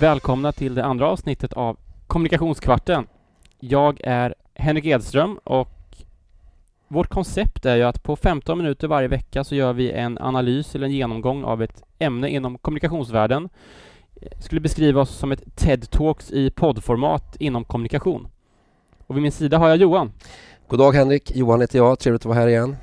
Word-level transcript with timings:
Välkomna 0.00 0.52
till 0.52 0.74
det 0.74 0.84
andra 0.84 1.08
avsnittet 1.08 1.52
av 1.52 1.76
Kommunikationskvarten. 2.06 3.06
Jag 3.60 4.00
är 4.04 4.34
Henrik 4.54 4.84
Edström 4.84 5.38
och 5.44 5.96
vårt 6.88 7.08
koncept 7.08 7.66
är 7.66 7.76
ju 7.76 7.82
att 7.82 8.02
på 8.02 8.16
15 8.16 8.58
minuter 8.58 8.88
varje 8.88 9.08
vecka 9.08 9.44
så 9.44 9.54
gör 9.54 9.72
vi 9.72 9.90
en 9.90 10.18
analys 10.18 10.74
eller 10.74 10.86
en 10.86 10.92
genomgång 10.92 11.44
av 11.44 11.62
ett 11.62 11.82
ämne 11.98 12.28
inom 12.28 12.58
kommunikationsvärlden. 12.58 13.48
Jag 14.14 14.42
skulle 14.42 14.60
beskriva 14.60 15.00
oss 15.00 15.10
som 15.10 15.32
ett 15.32 15.44
TED-talks 15.56 16.32
i 16.32 16.50
poddformat 16.50 17.36
inom 17.38 17.64
kommunikation. 17.64 18.28
Och 19.06 19.16
vid 19.16 19.22
min 19.22 19.32
sida 19.32 19.58
har 19.58 19.68
jag 19.68 19.76
Johan. 19.76 20.12
God 20.68 20.78
dag 20.78 20.92
Henrik, 20.92 21.36
Johan 21.36 21.60
heter 21.60 21.78
jag, 21.78 21.98
trevligt 21.98 22.22
att 22.22 22.26
vara 22.26 22.38
här 22.38 22.48
igen. 22.48 22.76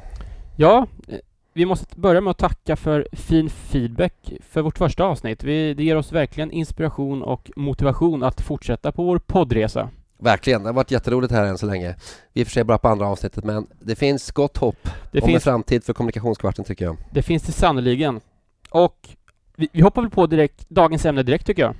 Ja, 0.55 0.87
eh, 1.07 1.15
vi 1.53 1.65
måste 1.65 1.99
börja 1.99 2.21
med 2.21 2.31
att 2.31 2.37
tacka 2.37 2.75
för 2.75 3.07
fin 3.11 3.49
feedback 3.49 4.33
för 4.49 4.61
vårt 4.61 4.77
första 4.77 5.03
avsnitt. 5.03 5.43
Vi, 5.43 5.73
det 5.73 5.83
ger 5.83 5.95
oss 5.97 6.11
verkligen 6.11 6.51
inspiration 6.51 7.23
och 7.23 7.51
motivation 7.55 8.23
att 8.23 8.41
fortsätta 8.41 8.91
på 8.91 9.03
vår 9.03 9.17
poddresa. 9.19 9.89
Verkligen, 10.17 10.63
det 10.63 10.69
har 10.69 10.73
varit 10.73 10.91
jätteroligt 10.91 11.33
här 11.33 11.45
än 11.45 11.57
så 11.57 11.65
länge. 11.65 11.95
Vi 12.33 12.41
är 12.41 12.45
för 12.45 12.51
sig 12.51 12.63
bara 12.63 12.77
på 12.77 12.87
andra 12.87 13.07
avsnittet 13.07 13.43
men 13.43 13.67
det 13.79 13.95
finns 13.95 14.31
gott 14.31 14.57
hopp 14.57 14.89
Det 15.11 15.21
om 15.21 15.23
en 15.27 15.31
finns, 15.31 15.43
framtid 15.43 15.83
för 15.83 15.93
kommunikationskvarten 15.93 16.65
tycker 16.65 16.85
jag. 16.85 16.97
det 17.11 17.21
finns 17.21 17.43
det 17.43 17.51
sannerligen. 17.51 18.21
Och 18.69 19.09
vi, 19.55 19.69
vi 19.71 19.81
hoppar 19.81 20.01
väl 20.01 20.11
på 20.11 20.27
direkt, 20.27 20.69
dagens 20.69 21.05
ämne 21.05 21.23
direkt 21.23 21.45
tycker 21.45 21.61
jag. 21.61 21.75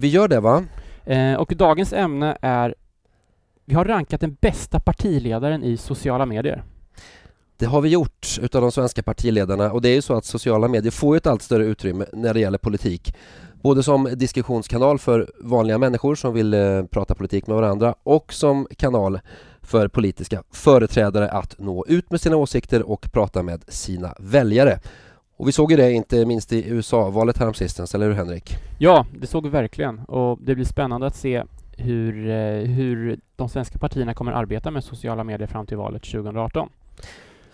Vi 0.00 0.08
gör 0.08 0.28
det 0.28 0.40
va? 0.40 0.64
Eh, 1.04 1.34
och 1.34 1.52
dagens 1.56 1.92
ämne 1.92 2.36
är 2.40 2.74
vi 3.64 3.74
har 3.74 3.84
rankat 3.84 4.20
den 4.20 4.36
bästa 4.40 4.80
partiledaren 4.80 5.64
i 5.64 5.76
sociala 5.76 6.26
medier. 6.26 6.62
Det 7.56 7.66
har 7.66 7.80
vi 7.80 7.88
gjort 7.88 8.38
utav 8.42 8.62
de 8.62 8.72
svenska 8.72 9.02
partiledarna 9.02 9.72
och 9.72 9.82
det 9.82 9.88
är 9.88 9.94
ju 9.94 10.02
så 10.02 10.14
att 10.14 10.24
sociala 10.24 10.68
medier 10.68 10.90
får 10.90 11.16
ett 11.16 11.26
allt 11.26 11.42
större 11.42 11.64
utrymme 11.64 12.06
när 12.12 12.34
det 12.34 12.40
gäller 12.40 12.58
politik. 12.58 13.14
Både 13.62 13.82
som 13.82 14.04
diskussionskanal 14.04 14.98
för 14.98 15.30
vanliga 15.40 15.78
människor 15.78 16.14
som 16.14 16.34
vill 16.34 16.54
eh, 16.54 16.84
prata 16.84 17.14
politik 17.14 17.46
med 17.46 17.56
varandra 17.56 17.94
och 18.02 18.32
som 18.32 18.66
kanal 18.76 19.20
för 19.62 19.88
politiska 19.88 20.42
företrädare 20.52 21.30
att 21.30 21.58
nå 21.58 21.84
ut 21.88 22.10
med 22.10 22.20
sina 22.20 22.36
åsikter 22.36 22.82
och 22.82 23.12
prata 23.12 23.42
med 23.42 23.64
sina 23.68 24.14
väljare. 24.18 24.80
Och 25.36 25.48
vi 25.48 25.52
såg 25.52 25.70
ju 25.70 25.76
det 25.76 25.92
inte 25.92 26.26
minst 26.26 26.52
i 26.52 26.68
USA-valet 26.68 27.38
häromsistens, 27.38 27.94
eller 27.94 28.06
hur 28.06 28.14
Henrik? 28.14 28.56
Ja, 28.78 29.06
det 29.20 29.26
såg 29.26 29.44
vi 29.44 29.48
verkligen 29.48 29.98
och 29.98 30.38
det 30.42 30.54
blir 30.54 30.64
spännande 30.64 31.06
att 31.06 31.16
se 31.16 31.44
hur, 31.76 32.30
eh, 32.30 32.70
hur 32.70 33.20
de 33.36 33.48
svenska 33.48 33.78
partierna 33.78 34.14
kommer 34.14 34.32
arbeta 34.32 34.70
med 34.70 34.84
sociala 34.84 35.24
medier 35.24 35.48
fram 35.48 35.66
till 35.66 35.76
valet 35.76 36.02
2018. 36.02 36.68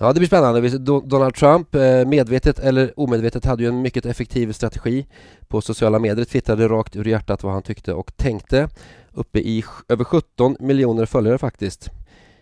Ja, 0.00 0.12
det 0.12 0.20
blir 0.20 0.26
spännande. 0.26 0.78
Donald 1.04 1.34
Trump, 1.34 1.74
eh, 1.74 2.04
medvetet 2.04 2.58
eller 2.58 3.00
omedvetet, 3.00 3.44
hade 3.44 3.62
ju 3.62 3.68
en 3.68 3.82
mycket 3.82 4.06
effektiv 4.06 4.52
strategi 4.52 5.06
på 5.48 5.60
sociala 5.60 5.98
medier. 5.98 6.24
Twittrade 6.24 6.68
rakt 6.68 6.96
ur 6.96 7.04
hjärtat 7.04 7.42
vad 7.42 7.52
han 7.52 7.62
tyckte 7.62 7.92
och 7.92 8.16
tänkte. 8.16 8.68
Uppe 9.12 9.38
i 9.38 9.64
över 9.88 10.04
17 10.04 10.56
miljoner 10.60 11.06
följare 11.06 11.38
faktiskt 11.38 11.90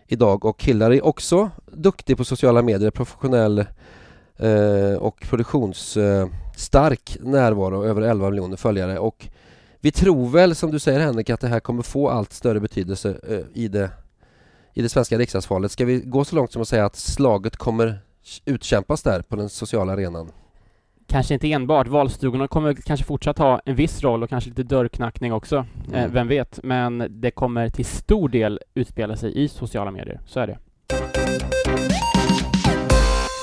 idag. 0.07 0.45
Och 0.45 0.63
Hillary 0.63 1.01
också 1.03 1.49
duktig 1.65 2.17
på 2.17 2.25
sociala 2.25 2.61
medier, 2.61 2.91
professionell 2.91 3.59
eh, 4.37 4.93
och 4.99 5.21
produktionsstark 5.29 7.17
närvaro, 7.21 7.83
över 7.83 8.01
11 8.01 8.29
miljoner 8.29 8.57
följare. 8.57 8.99
Och 8.99 9.27
vi 9.79 9.91
tror 9.91 10.29
väl, 10.29 10.55
som 10.55 10.71
du 10.71 10.79
säger 10.79 10.99
Henrik, 10.99 11.29
att 11.29 11.41
det 11.41 11.47
här 11.47 11.59
kommer 11.59 11.83
få 11.83 12.09
allt 12.09 12.33
större 12.33 12.59
betydelse 12.59 13.17
eh, 13.29 13.39
i 13.53 13.67
det 13.67 13.89
i 14.77 14.81
det 14.81 14.89
svenska 14.89 15.17
riksdagsvalet. 15.17 15.71
Ska 15.71 15.85
vi 15.85 15.99
gå 15.99 16.25
så 16.25 16.35
långt 16.35 16.51
som 16.51 16.61
att 16.61 16.67
säga 16.67 16.85
att 16.85 16.95
slaget 16.95 17.57
kommer 17.57 17.99
utkämpas 18.45 19.03
där 19.03 19.21
på 19.21 19.35
den 19.35 19.49
sociala 19.49 19.93
arenan? 19.93 20.31
Kanske 21.07 21.33
inte 21.33 21.51
enbart, 21.51 21.87
valstugorna 21.87 22.47
kommer 22.47 22.73
kanske 22.73 23.05
fortsatt 23.05 23.37
ha 23.37 23.61
en 23.65 23.75
viss 23.75 24.03
roll 24.03 24.23
och 24.23 24.29
kanske 24.29 24.49
lite 24.49 24.63
dörrknackning 24.63 25.33
också, 25.33 25.55
eh, 25.93 25.99
Mm. 25.99 26.13
vem 26.13 26.27
vet. 26.27 26.59
Men 26.63 27.07
det 27.09 27.31
kommer 27.31 27.69
till 27.69 27.85
stor 27.85 28.29
del 28.29 28.59
utspela 28.73 29.15
sig 29.17 29.43
i 29.43 29.47
sociala 29.47 29.91
medier, 29.91 30.19
så 30.25 30.39
är 30.39 30.47
det. 30.47 30.57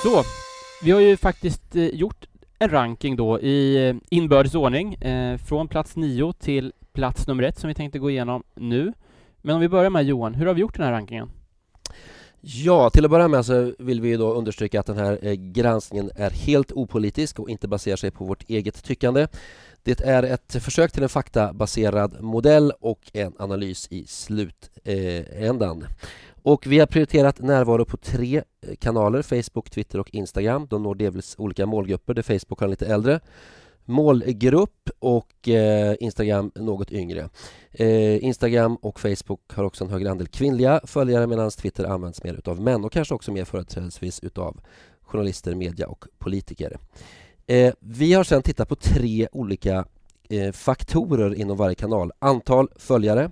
Så, 0.02 0.22
vi 0.84 0.90
har 0.90 1.00
ju 1.00 1.16
faktiskt 1.16 1.76
eh, 1.76 1.86
gjort 1.86 2.26
en 2.58 2.70
ranking 2.70 3.16
då 3.16 3.40
i 3.40 3.88
eh, 3.88 3.96
inbördes 4.10 4.54
ordning, 4.54 4.94
eh, 4.94 5.38
från 5.38 5.68
plats 5.68 5.96
9 5.96 6.32
till 6.32 6.72
plats 6.92 7.26
nummer 7.26 7.42
ett 7.42 7.58
som 7.58 7.68
vi 7.68 7.74
tänkte 7.74 7.98
gå 7.98 8.10
igenom 8.10 8.42
nu. 8.54 8.92
Men 9.46 9.54
om 9.54 9.60
vi 9.60 9.68
börjar 9.68 9.90
med 9.90 10.04
Johan, 10.04 10.34
hur 10.34 10.46
har 10.46 10.54
vi 10.54 10.60
gjort 10.60 10.76
den 10.76 10.84
här 10.84 10.92
rankingen? 10.92 11.30
Ja, 12.40 12.90
till 12.90 13.04
att 13.04 13.10
börja 13.10 13.28
med 13.28 13.46
så 13.46 13.72
vill 13.78 14.00
vi 14.00 14.16
då 14.16 14.34
understryka 14.34 14.80
att 14.80 14.86
den 14.86 14.98
här 14.98 15.18
eh, 15.22 15.32
granskningen 15.32 16.10
är 16.16 16.30
helt 16.30 16.72
opolitisk 16.72 17.38
och 17.38 17.50
inte 17.50 17.68
baserar 17.68 17.96
sig 17.96 18.10
på 18.10 18.24
vårt 18.24 18.50
eget 18.50 18.84
tyckande. 18.84 19.26
Det 19.82 20.00
är 20.00 20.22
ett 20.22 20.56
försök 20.62 20.92
till 20.92 21.02
en 21.02 21.08
faktabaserad 21.08 22.22
modell 22.22 22.72
och 22.80 23.00
en 23.12 23.32
analys 23.38 23.88
i 23.90 24.06
slutändan. 24.06 25.82
Eh, 25.82 25.88
och 26.42 26.66
vi 26.66 26.78
har 26.78 26.86
prioriterat 26.86 27.40
närvaro 27.40 27.84
på 27.84 27.96
tre 27.96 28.36
eh, 28.36 28.76
kanaler, 28.76 29.22
Facebook, 29.22 29.70
Twitter 29.70 29.98
och 29.98 30.14
Instagram. 30.14 30.66
De 30.70 30.82
når 30.82 30.94
delvis 30.94 31.34
olika 31.38 31.66
målgrupper 31.66 32.14
där 32.14 32.22
Facebook 32.22 32.60
har 32.60 32.66
en 32.66 32.70
lite 32.70 32.86
äldre 32.86 33.20
målgrupp 33.84 34.90
och 34.98 35.48
eh, 35.48 35.96
Instagram 36.00 36.52
något 36.54 36.92
yngre. 36.92 37.28
Eh, 37.72 38.24
Instagram 38.24 38.76
och 38.76 39.00
Facebook 39.00 39.40
har 39.52 39.64
också 39.64 39.84
en 39.84 39.90
högre 39.90 40.10
andel 40.10 40.28
kvinnliga 40.28 40.80
följare 40.84 41.26
medan 41.26 41.50
Twitter 41.50 41.84
används 41.84 42.24
mer 42.24 42.34
utav 42.34 42.60
män 42.60 42.84
och 42.84 42.92
kanske 42.92 43.14
också 43.14 43.32
mer 43.32 43.44
företrädesvis 43.44 44.20
utav 44.20 44.60
journalister, 45.02 45.54
media 45.54 45.88
och 45.88 46.04
politiker. 46.18 46.78
Eh, 47.46 47.74
vi 47.80 48.12
har 48.12 48.24
sedan 48.24 48.42
tittat 48.42 48.68
på 48.68 48.76
tre 48.76 49.28
olika 49.32 49.84
eh, 50.28 50.52
faktorer 50.52 51.34
inom 51.34 51.56
varje 51.56 51.74
kanal. 51.74 52.12
Antal 52.18 52.68
följare, 52.76 53.30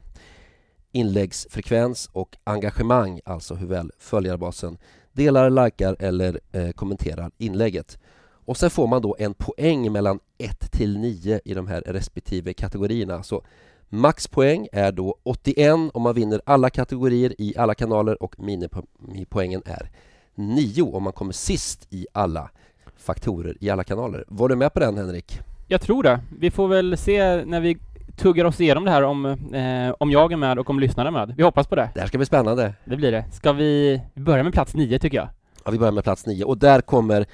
inläggsfrekvens 0.92 2.10
och 2.12 2.36
engagemang, 2.44 3.20
alltså 3.24 3.54
hur 3.54 3.66
väl 3.66 3.90
följarbasen 3.98 4.78
delar, 5.12 5.64
likar 5.64 5.96
eller 5.98 6.40
eh, 6.52 6.70
kommenterar 6.70 7.30
inlägget. 7.38 7.98
Och 8.44 8.56
sen 8.56 8.70
får 8.70 8.86
man 8.86 9.02
då 9.02 9.16
en 9.18 9.34
poäng 9.34 9.92
mellan 9.92 10.20
1 10.38 10.72
till 10.72 10.98
9 10.98 11.40
i 11.44 11.54
de 11.54 11.66
här 11.66 11.80
respektive 11.80 12.52
kategorierna. 12.52 13.22
Så 13.22 13.42
maxpoäng 13.88 14.68
är 14.72 14.92
då 14.92 15.16
81 15.22 15.74
om 15.94 16.02
man 16.02 16.14
vinner 16.14 16.40
alla 16.46 16.70
kategorier 16.70 17.34
i 17.38 17.54
alla 17.56 17.74
kanaler 17.74 18.22
och 18.22 18.34
minipoängen 18.38 19.62
är 19.66 19.90
9 20.34 20.82
om 20.82 21.02
man 21.02 21.12
kommer 21.12 21.32
sist 21.32 21.86
i 21.90 22.06
alla 22.12 22.50
faktorer 22.96 23.56
i 23.60 23.70
alla 23.70 23.84
kanaler. 23.84 24.24
Var 24.28 24.48
du 24.48 24.56
med 24.56 24.74
på 24.74 24.80
den 24.80 24.96
Henrik? 24.96 25.40
Jag 25.68 25.80
tror 25.80 26.02
det. 26.02 26.20
Vi 26.38 26.50
får 26.50 26.68
väl 26.68 26.96
se 26.96 27.44
när 27.44 27.60
vi 27.60 27.78
tuggar 28.16 28.44
oss 28.44 28.60
igenom 28.60 28.84
det 28.84 28.90
här 28.90 29.02
om, 29.02 29.26
eh, 29.26 29.94
om 29.98 30.10
jag 30.10 30.32
är 30.32 30.36
med 30.36 30.58
och 30.58 30.70
om 30.70 30.80
lyssnarna 30.80 31.08
är 31.08 31.26
med. 31.26 31.34
Vi 31.36 31.42
hoppas 31.42 31.66
på 31.66 31.76
det. 31.76 31.90
Det 31.94 32.00
här 32.00 32.06
ska 32.06 32.18
bli 32.18 32.26
spännande. 32.26 32.74
Det 32.84 32.96
blir 32.96 33.12
det. 33.12 33.24
Ska 33.32 33.52
vi 33.52 34.00
börja 34.14 34.42
med 34.42 34.52
plats 34.52 34.74
nio 34.74 34.98
tycker 34.98 35.16
jag? 35.16 35.28
Ja, 35.64 35.70
vi 35.70 35.78
börjar 35.78 35.92
med 35.92 36.04
plats 36.04 36.26
9 36.26 36.44
och 36.44 36.58
där 36.58 36.80
kommer 36.80 37.26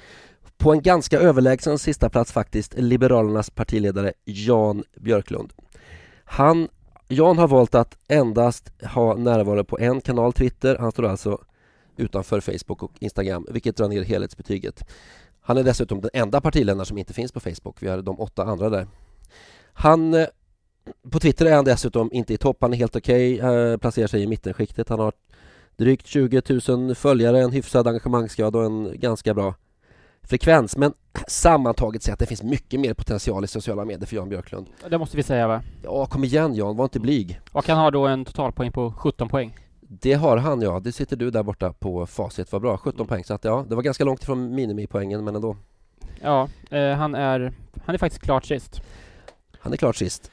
på 0.59 0.71
en 0.71 0.81
ganska 0.81 1.19
överlägsen 1.19 1.79
sista 1.79 2.09
plats 2.09 2.31
faktiskt 2.31 2.73
Liberalernas 2.77 3.49
partiledare 3.49 4.13
Jan 4.25 4.83
Björklund. 4.95 5.53
Han, 6.23 6.67
Jan 7.07 7.37
har 7.37 7.47
valt 7.47 7.75
att 7.75 7.97
endast 8.07 8.71
ha 8.83 9.15
närvaro 9.15 9.63
på 9.63 9.79
en 9.79 10.01
kanal, 10.01 10.33
Twitter. 10.33 10.77
Han 10.79 10.91
står 10.91 11.05
alltså 11.05 11.41
utanför 11.97 12.39
Facebook 12.41 12.83
och 12.83 12.91
Instagram, 12.99 13.45
vilket 13.49 13.75
drar 13.77 13.87
ner 13.87 14.03
helhetsbetyget. 14.03 14.83
Han 15.41 15.57
är 15.57 15.63
dessutom 15.63 16.01
den 16.01 16.09
enda 16.13 16.41
partiledaren 16.41 16.85
som 16.85 16.97
inte 16.97 17.13
finns 17.13 17.31
på 17.31 17.39
Facebook. 17.39 17.83
Vi 17.83 17.87
har 17.87 18.01
de 18.01 18.19
åtta 18.19 18.43
andra 18.43 18.69
där. 18.69 18.87
Han, 19.73 20.13
eh, 20.13 20.27
på 21.11 21.19
Twitter 21.19 21.45
är 21.45 21.55
han 21.55 21.65
dessutom 21.65 22.09
inte 22.13 22.33
i 22.33 22.37
topp. 22.37 22.57
Han 22.61 22.73
är 22.73 22.77
helt 22.77 22.95
okej, 22.95 23.35
okay, 23.35 23.77
placerar 23.77 24.07
sig 24.07 24.23
i 24.23 24.27
mittenskiktet. 24.27 24.89
Han 24.89 24.99
har 24.99 25.13
drygt 25.77 26.07
20 26.07 26.41
000 26.67 26.95
följare, 26.95 27.39
en 27.41 27.51
hyfsad 27.51 27.87
engagemangsgrad 27.87 28.55
och 28.55 28.65
en 28.65 28.99
ganska 28.99 29.33
bra 29.33 29.53
frekvens. 30.29 30.77
Men 30.77 30.93
sammantaget 31.27 32.03
säger 32.03 32.13
att 32.13 32.19
det 32.19 32.25
finns 32.25 32.43
mycket 32.43 32.79
mer 32.79 32.93
potential 32.93 33.43
i 33.43 33.47
sociala 33.47 33.85
medier 33.85 34.05
för 34.05 34.15
Jan 34.15 34.29
Björklund. 34.29 34.67
Det 34.89 34.97
måste 34.97 35.17
vi 35.17 35.23
säga 35.23 35.47
va? 35.47 35.61
Ja, 35.83 36.05
kom 36.05 36.23
igen 36.23 36.55
Jan, 36.55 36.77
var 36.77 36.85
inte 36.85 36.99
blyg. 36.99 37.39
Och 37.51 37.67
han 37.67 37.77
har 37.77 37.91
då 37.91 38.07
en 38.07 38.25
totalpoäng 38.25 38.71
på 38.71 38.93
17 38.97 39.29
poäng. 39.29 39.55
Det 39.81 40.13
har 40.13 40.37
han 40.37 40.61
ja, 40.61 40.79
det 40.79 40.91
sitter 40.91 41.15
du 41.15 41.31
där 41.31 41.43
borta 41.43 41.73
på 41.73 42.05
facit, 42.05 42.51
vad 42.51 42.61
bra, 42.61 42.77
17 42.77 43.07
poäng. 43.07 43.23
Så 43.23 43.33
att 43.33 43.43
ja, 43.43 43.65
det 43.69 43.75
var 43.75 43.83
ganska 43.83 44.03
långt 44.03 44.23
ifrån 44.23 44.55
minimipoängen 44.55 45.23
men 45.23 45.35
ändå. 45.35 45.57
Ja, 46.21 46.49
eh, 46.69 46.91
han 46.91 47.15
är, 47.15 47.53
han 47.85 47.95
är 47.95 47.99
faktiskt 47.99 48.23
klart 48.23 48.45
sist. 48.45 48.81
Han 49.59 49.73
är 49.73 49.77
klart 49.77 49.95
sist. 49.95 50.31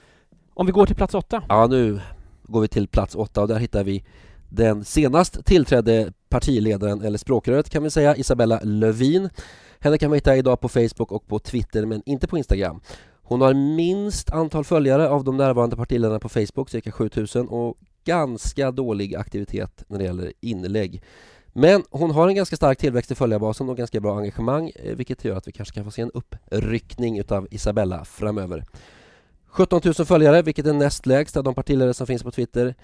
Om 0.54 0.66
vi 0.66 0.72
går 0.72 0.86
till 0.86 0.96
plats 0.96 1.14
åtta. 1.14 1.42
Ja, 1.48 1.66
nu 1.66 2.00
går 2.42 2.60
vi 2.60 2.68
till 2.68 2.88
plats 2.88 3.14
åtta 3.14 3.42
och 3.42 3.48
där 3.48 3.58
hittar 3.58 3.84
vi 3.84 4.04
den 4.48 4.84
senast 4.84 5.44
tillträdde 5.44 6.12
partiledaren, 6.28 7.02
eller 7.02 7.18
språkröret 7.18 7.70
kan 7.70 7.82
vi 7.82 7.90
säga, 7.90 8.16
Isabella 8.16 8.60
Lövin. 8.62 9.30
Henne 9.80 9.98
kan 9.98 10.10
man 10.10 10.16
hitta 10.16 10.36
idag 10.36 10.60
på 10.60 10.68
Facebook 10.68 11.12
och 11.12 11.26
på 11.26 11.38
Twitter 11.38 11.86
men 11.86 12.02
inte 12.06 12.26
på 12.26 12.38
Instagram. 12.38 12.80
Hon 13.22 13.40
har 13.40 13.54
minst 13.54 14.30
antal 14.30 14.64
följare 14.64 15.08
av 15.08 15.24
de 15.24 15.36
närvarande 15.36 15.76
partiledarna 15.76 16.18
på 16.18 16.28
Facebook, 16.28 16.70
cirka 16.70 16.92
7000 16.92 17.48
och 17.48 17.78
ganska 18.04 18.70
dålig 18.70 19.14
aktivitet 19.14 19.84
när 19.88 19.98
det 19.98 20.04
gäller 20.04 20.32
inlägg. 20.40 21.02
Men 21.52 21.82
hon 21.90 22.10
har 22.10 22.28
en 22.28 22.34
ganska 22.34 22.56
stark 22.56 22.78
tillväxt 22.78 23.10
i 23.10 23.14
följarbasen 23.14 23.68
och 23.68 23.76
ganska 23.76 24.00
bra 24.00 24.18
engagemang 24.18 24.72
eh, 24.74 24.96
vilket 24.96 25.24
gör 25.24 25.36
att 25.36 25.48
vi 25.48 25.52
kanske 25.52 25.74
kan 25.74 25.84
få 25.84 25.90
se 25.90 26.02
en 26.02 26.10
uppryckning 26.14 27.18
utav 27.18 27.48
Isabella 27.50 28.04
framöver. 28.04 28.64
17 29.46 29.80
000 29.84 29.94
följare, 29.94 30.42
vilket 30.42 30.66
är 30.66 30.72
näst 30.72 31.06
lägst 31.06 31.36
av 31.36 31.44
de 31.44 31.54
partiledare 31.54 31.94
som 31.94 32.06
finns 32.06 32.22
på 32.22 32.30
Twitter. 32.30 32.74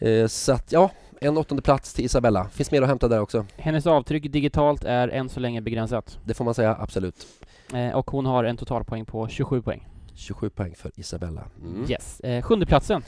Eh, 0.00 0.26
så 0.26 0.52
att, 0.52 0.72
ja, 0.72 0.90
en 1.20 1.36
åttonde 1.36 1.62
plats 1.62 1.94
till 1.94 2.04
Isabella. 2.04 2.48
Finns 2.48 2.70
mer 2.70 2.82
att 2.82 2.88
hämta 2.88 3.08
där 3.08 3.20
också. 3.20 3.46
Hennes 3.56 3.86
avtryck 3.86 4.32
digitalt 4.32 4.84
är 4.84 5.08
än 5.08 5.28
så 5.28 5.40
länge 5.40 5.60
begränsat. 5.60 6.18
Det 6.24 6.34
får 6.34 6.44
man 6.44 6.54
säga, 6.54 6.76
absolut. 6.80 7.26
Eh, 7.74 7.90
och 7.90 8.10
hon 8.10 8.26
har 8.26 8.44
en 8.44 8.56
totalpoäng 8.56 9.04
på 9.04 9.28
27 9.28 9.62
poäng. 9.62 9.88
27 10.14 10.50
poäng 10.50 10.74
för 10.76 10.92
Isabella. 10.96 11.44
Mm. 11.62 11.90
Yes. 11.90 12.20
Eh, 12.20 12.42
sjunde 12.42 12.66
platsen. 12.66 13.02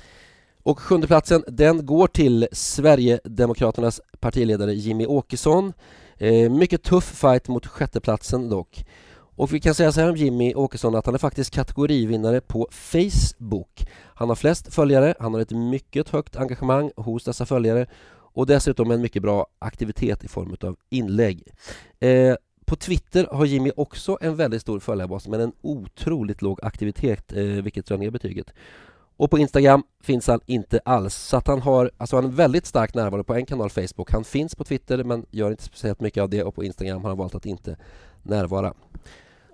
Och 0.63 0.81
sjunde 0.81 1.07
platsen, 1.07 1.45
den 1.47 1.87
går 1.87 2.07
till 2.07 2.49
Sverigedemokraternas 2.53 4.01
partiledare 4.21 4.75
Jimmy 4.75 5.07
Åkesson. 5.07 5.73
Eh, 6.19 6.51
mycket 6.51 6.83
tuff 6.83 7.05
fight 7.05 7.49
mot 7.49 7.67
sjätteplatsen 7.67 8.49
dock. 8.49 8.85
Och 9.43 9.53
vi 9.53 9.61
kan 9.61 9.75
säga 9.75 9.93
så 9.93 10.01
här 10.01 10.11
om 10.11 10.17
Jimmy 10.17 10.55
Åkesson 10.55 10.95
att 10.95 11.07
han 11.07 11.15
är 11.15 11.19
faktiskt 11.19 11.51
kategorivinnare 11.51 12.41
på 12.41 12.69
Facebook. 12.71 13.87
Han 14.15 14.29
har 14.29 14.37
flest 14.37 14.75
följare, 14.75 15.15
han 15.19 15.35
har 15.35 15.41
ett 15.41 15.51
mycket 15.51 16.09
högt 16.09 16.37
engagemang 16.37 16.91
hos 16.97 17.25
dessa 17.25 17.47
följare 17.47 17.87
och 18.13 18.47
dessutom 18.47 18.91
en 18.91 19.01
mycket 19.01 19.23
bra 19.23 19.47
aktivitet 19.59 20.25
i 20.25 20.29
form 20.29 20.57
av 20.61 20.77
inlägg. 20.91 21.43
Eh, 22.01 22.35
på 22.65 22.77
Twitter 22.77 23.27
har 23.33 23.45
Jimmy 23.45 23.71
också 23.77 24.19
en 24.21 24.37
väldigt 24.37 24.63
stor 24.63 24.81
följarbas 24.81 25.29
men 25.29 25.41
en 25.41 25.53
otroligt 25.61 26.43
låg 26.43 26.65
aktivitet 26.65 27.33
eh, 27.33 27.43
vilket 27.43 27.87
drar 27.87 27.99
ner 27.99 28.11
betyget. 28.11 28.53
Och 29.17 29.31
på 29.31 29.39
Instagram 29.39 29.83
finns 30.03 30.27
han 30.27 30.41
inte 30.47 30.81
alls. 30.85 31.15
Så 31.15 31.37
att 31.37 31.47
han 31.47 31.63
har 31.63 31.91
alltså 31.97 32.17
en 32.17 32.35
väldigt 32.35 32.67
stark 32.67 32.95
närvaro 32.95 33.25
på 33.25 33.35
en 33.35 33.47
kanal 33.47 33.71
Facebook. 33.71 34.13
Han 34.13 34.25
finns 34.25 34.55
på 34.55 34.65
Twitter 34.65 35.05
men 35.05 35.27
gör 35.31 35.51
inte 35.51 35.63
speciellt 35.63 36.01
mycket 36.01 36.23
av 36.23 36.31
det 36.31 36.43
och 36.43 36.55
på 36.55 36.65
Instagram 36.65 37.03
har 37.03 37.09
han 37.09 37.19
valt 37.19 37.35
att 37.35 37.47
inte 37.47 37.77
närvara. 38.23 38.75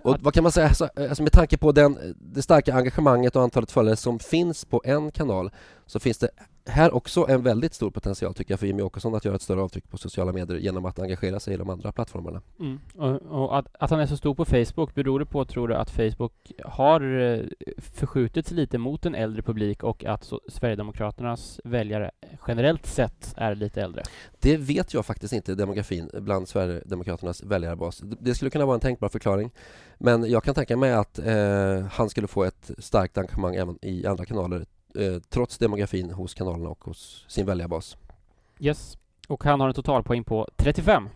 Och 0.02 0.16
vad 0.20 0.34
kan 0.34 0.42
man 0.42 0.52
säga, 0.52 0.68
alltså, 0.68 0.88
alltså 0.96 1.22
med 1.22 1.32
tanke 1.32 1.56
på 1.56 1.72
den, 1.72 1.96
eh, 1.96 2.10
det 2.20 2.42
starka 2.42 2.74
engagemanget 2.74 3.36
och 3.36 3.42
antalet 3.42 3.70
följare 3.70 3.96
som 3.96 4.18
finns 4.18 4.64
på 4.64 4.82
en 4.84 5.10
kanal 5.10 5.50
så 5.86 6.00
finns 6.00 6.18
det 6.18 6.28
här 6.69 6.94
också 6.94 7.26
en 7.29 7.43
väldigt 7.43 7.75
stor 7.75 7.91
potential 7.91 8.35
tycker 8.35 8.53
jag 8.53 8.61
för 8.61 8.67
Jimmy 8.67 8.82
Åkesson 8.82 9.15
att 9.15 9.25
göra 9.25 9.37
ett 9.37 9.43
större 9.43 9.61
avtryck 9.61 9.91
på 9.91 9.99
sociala 9.99 10.32
medier 10.32 10.59
genom 10.59 10.85
att 10.85 10.99
engagera 10.99 11.41
sig 11.41 11.55
i 11.55 11.56
de 11.56 11.70
andra 11.70 11.93
plattformarna. 11.93 12.43
Mm. 12.61 12.79
Och, 12.94 13.43
och 13.43 13.59
att, 13.59 13.67
att, 13.79 13.91
han 13.91 14.00
är 14.00 14.06
så 14.06 14.17
stor 14.17 14.35
på 14.35 14.44
Facebook, 14.44 14.94
beror 14.94 15.19
det 15.19 15.26
på, 15.26 15.44
tror 15.44 15.69
du, 15.69 15.75
att 15.75 15.91
Facebook 15.91 16.53
har 16.65 17.19
eh, 17.19 17.41
förskjutits 17.79 18.50
lite 18.50 18.79
mot 18.79 19.06
en 19.06 19.15
äldre 19.15 19.43
publik 19.43 19.82
och 19.82 20.05
att 20.05 20.25
så, 20.25 20.41
Sverigedemokraternas 20.49 21.61
väljare 21.65 22.11
generellt 22.47 22.87
sett 22.87 23.35
är 23.37 23.55
lite 23.55 23.82
äldre? 23.82 24.03
Det 24.41 24.56
vet 24.56 24.94
jag 24.94 25.06
faktiskt 25.06 25.32
inte, 25.32 25.55
demografin 25.55 26.11
bland 26.12 26.49
Sverigedemokraternas 26.49 27.43
väljarbas. 27.43 28.03
Det 28.20 28.35
skulle 28.35 28.50
kunna 28.50 28.67
vara 28.67 28.75
en 28.75 28.81
tänkbar 28.81 29.09
förklaring. 29.09 29.50
Men 29.99 30.31
jag 30.31 30.44
kan 30.44 30.55
tänka 30.55 30.76
mig 30.76 30.93
att 30.93 31.19
eh, 31.19 31.81
han 31.91 32.11
skulle 32.11 32.26
få 32.26 32.44
ett 32.44 32.70
starkt 32.79 33.19
engagemang 33.19 33.55
även 33.55 33.79
i 33.82 34.06
andra 34.06 34.25
kanaler 34.25 34.67
eh, 34.94 35.19
trots 35.29 35.58
demografin 35.58 36.11
hos 36.11 36.35
kanalerna 36.35 36.69
och 36.69 36.85
hos 36.85 37.25
sin 37.29 37.46
väljarbas. 37.46 37.96
Yes, 38.61 38.99
och 39.29 39.44
han 39.44 39.61
har 39.61 39.69
en 39.69 39.75
totalpoäng 39.75 40.25
på 40.25 40.49
35. 40.56 41.08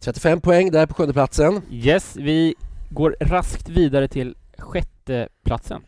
35 0.00 0.40
poäng 0.40 0.70
där 0.70 0.86
på 0.86 0.94
sjunde 0.94 1.12
platsen. 1.12 1.62
Yes, 1.70 2.16
vi 2.16 2.54
går 2.90 3.16
raskt 3.20 3.68
vidare 3.68 4.08
till 4.08 4.36
sjätte 4.58 5.28
platsen. 5.44 5.82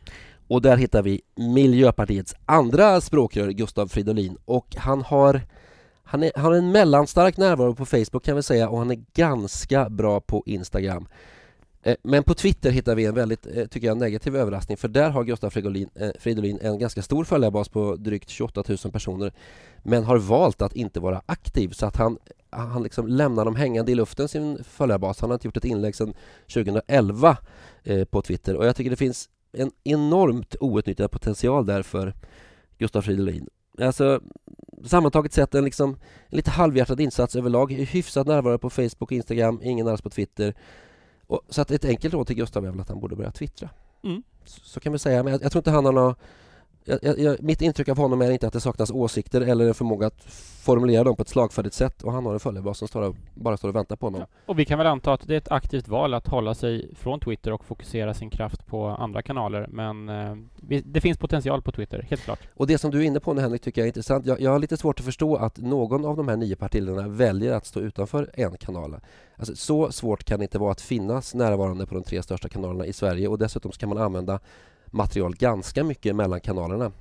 Och 0.48 0.62
där 0.62 0.76
hittar 0.76 1.02
vi 1.02 1.20
Miljöpartiets 1.36 2.34
andra 2.46 3.00
språkrör, 3.00 3.50
Gustav 3.50 3.88
Fridolin. 3.88 4.36
Och 4.44 4.76
han 4.76 5.02
har, 5.02 5.40
han, 6.02 6.22
är, 6.22 6.32
han 6.34 6.44
har 6.44 6.52
en 6.52 6.72
mellanstark 6.72 7.36
närvaro 7.36 7.74
på 7.74 7.86
Facebook 7.86 8.24
kan 8.24 8.36
vi 8.36 8.42
säga 8.42 8.68
och 8.68 8.78
han 8.78 8.90
är 8.90 9.04
ganska 9.14 9.90
bra 9.90 10.20
på 10.20 10.42
Instagram. 10.46 11.08
Eh, 11.82 11.96
men 12.02 12.22
på 12.22 12.34
Twitter 12.34 12.70
hittar 12.70 12.94
vi 12.94 13.06
en 13.06 13.14
väldigt, 13.14 13.46
eh, 13.46 13.66
tycker 13.66 13.86
jag, 13.86 13.96
negativ 13.96 14.36
överraskning 14.36 14.76
för 14.76 14.88
där 14.88 15.10
har 15.10 15.24
Gustav 15.24 15.50
Fridolin, 15.50 15.88
eh, 15.94 16.10
Fridolin 16.18 16.58
en 16.62 16.78
ganska 16.78 17.02
stor 17.02 17.24
följarbas 17.24 17.68
på 17.68 17.96
drygt 17.96 18.28
28 18.28 18.64
000 18.68 18.78
personer 18.92 19.32
men 19.82 20.04
har 20.04 20.16
valt 20.16 20.62
att 20.62 20.76
inte 20.76 21.00
vara 21.00 21.22
aktiv 21.26 21.68
så 21.68 21.86
att 21.86 21.96
han, 21.96 22.18
han 22.50 22.82
liksom 22.82 23.06
lämnar 23.06 23.44
dem 23.44 23.56
hängande 23.56 23.92
i 23.92 23.94
luften, 23.94 24.28
sin 24.28 24.64
följarbas. 24.64 25.20
Han 25.20 25.30
har 25.30 25.34
inte 25.34 25.48
gjort 25.48 25.56
ett 25.56 25.64
inlägg 25.64 25.94
sedan 25.94 26.14
2011 26.54 27.36
på 28.10 28.22
Twitter 28.22 28.56
och 28.56 28.66
jag 28.66 28.76
tycker 28.76 28.90
det 28.90 28.96
finns 28.96 29.28
en 29.52 29.70
enormt 29.84 30.56
outnyttjad 30.60 31.10
potential 31.10 31.66
där 31.66 31.82
för 31.82 32.14
Gustav 32.78 33.02
Fridolin. 33.02 33.48
Alltså, 33.78 34.20
sammantaget 34.84 35.32
sett 35.32 35.54
en, 35.54 35.64
liksom, 35.64 35.90
en 36.28 36.36
lite 36.36 36.50
halvhjärtad 36.50 37.00
insats 37.00 37.36
överlag. 37.36 37.72
Hyfsat 37.72 38.26
närvaro 38.26 38.58
på 38.58 38.70
Facebook 38.70 39.02
och 39.02 39.12
Instagram, 39.12 39.60
ingen 39.62 39.88
alls 39.88 40.02
på 40.02 40.10
Twitter. 40.10 40.54
Och, 41.30 41.40
så 41.48 41.62
att 41.62 41.70
ett 41.70 41.84
enkelt 41.84 42.14
råd 42.14 42.26
till 42.26 42.36
Gustav 42.36 42.66
är 42.66 42.70
väl 42.70 42.80
att 42.80 42.88
han 42.88 43.00
borde 43.00 43.16
börja 43.16 43.30
twittra. 43.30 43.68
Mm. 44.04 44.22
Så, 44.44 44.60
så, 44.60 44.80
kan 44.80 44.92
vi 44.92 44.98
säga, 44.98 45.22
men 45.22 45.32
jag, 45.32 45.42
jag 45.42 45.52
tror 45.52 45.60
inte 45.60 45.70
han 45.70 45.84
har 45.84 45.92
något 45.92 46.18
jag, 46.84 47.18
jag, 47.18 47.42
mitt 47.42 47.62
intryck 47.62 47.88
av 47.88 47.96
honom 47.96 48.22
är 48.22 48.30
inte 48.30 48.46
att 48.46 48.52
det 48.52 48.60
saknas 48.60 48.90
åsikter 48.90 49.40
eller 49.40 49.68
en 49.68 49.74
förmåga 49.74 50.06
att 50.06 50.22
formulera 50.62 51.04
dem 51.04 51.16
på 51.16 51.22
ett 51.22 51.28
slagfärdigt 51.28 51.74
sätt 51.74 52.02
och 52.02 52.12
han 52.12 52.26
har 52.26 52.32
en 52.32 52.40
följarbas 52.40 52.78
som 52.78 52.88
står 52.88 53.02
och, 53.02 53.16
bara 53.34 53.56
står 53.56 53.68
och 53.68 53.74
väntar 53.74 53.96
på 53.96 54.06
honom. 54.06 54.20
Ja, 54.20 54.26
och 54.46 54.58
vi 54.58 54.64
kan 54.64 54.78
väl 54.78 54.86
anta 54.86 55.12
att 55.12 55.26
det 55.26 55.34
är 55.34 55.38
ett 55.38 55.50
aktivt 55.50 55.88
val 55.88 56.14
att 56.14 56.28
hålla 56.28 56.54
sig 56.54 56.94
från 56.94 57.20
Twitter 57.20 57.52
och 57.52 57.64
fokusera 57.64 58.14
sin 58.14 58.30
kraft 58.30 58.66
på 58.66 58.86
andra 58.86 59.22
kanaler 59.22 59.66
men 59.70 60.08
eh, 60.08 60.36
det 60.84 61.00
finns 61.00 61.18
potential 61.18 61.62
på 61.62 61.72
Twitter, 61.72 62.06
helt 62.10 62.22
klart. 62.22 62.40
Och 62.54 62.66
det 62.66 62.78
som 62.78 62.90
du 62.90 62.98
är 62.98 63.02
inne 63.02 63.20
på 63.20 63.34
nu 63.34 63.40
Henrik 63.40 63.62
tycker 63.62 63.80
jag 63.80 63.86
är 63.86 63.88
intressant. 63.88 64.26
Jag, 64.26 64.40
jag 64.40 64.50
har 64.50 64.58
lite 64.58 64.76
svårt 64.76 65.00
att 65.00 65.06
förstå 65.06 65.36
att 65.36 65.58
någon 65.58 66.04
av 66.04 66.16
de 66.16 66.28
här 66.28 66.36
nio 66.36 66.56
partiledarna 66.56 67.08
väljer 67.08 67.52
att 67.52 67.66
stå 67.66 67.80
utanför 67.80 68.30
en 68.34 68.56
kanal. 68.56 68.96
Alltså, 69.36 69.56
så 69.56 69.92
svårt 69.92 70.24
kan 70.24 70.38
det 70.38 70.42
inte 70.42 70.58
vara 70.58 70.72
att 70.72 70.80
finnas 70.80 71.34
närvarande 71.34 71.86
på 71.86 71.94
de 71.94 72.04
tre 72.04 72.22
största 72.22 72.48
kanalerna 72.48 72.86
i 72.86 72.92
Sverige 72.92 73.28
och 73.28 73.38
dessutom 73.38 73.72
ska 73.72 73.86
man 73.86 73.98
använda 73.98 74.40
material 74.90 75.34
ganska 75.34 75.84
mycket 75.84 76.16
mellan 76.16 76.40
kanalerna. 76.40 76.92